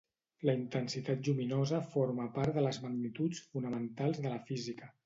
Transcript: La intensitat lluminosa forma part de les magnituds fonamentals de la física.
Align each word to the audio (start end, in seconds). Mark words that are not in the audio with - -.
La 0.49 0.53
intensitat 0.59 1.21
lluminosa 1.27 1.83
forma 1.93 2.27
part 2.39 2.59
de 2.59 2.65
les 2.69 2.83
magnituds 2.87 3.47
fonamentals 3.53 4.27
de 4.27 4.35
la 4.37 4.43
física. 4.53 4.95